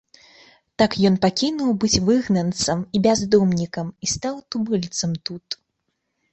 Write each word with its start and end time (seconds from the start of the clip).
Так 0.81 0.95
ён 1.09 1.17
пакінуў 1.25 1.69
быць 1.83 1.99
выгнанцам 2.07 2.79
і 2.95 3.03
бяздомнікам 3.05 3.95
і 4.07 4.13
стаў 4.15 4.35
тубыльцам 4.55 5.11
тут. 5.31 5.45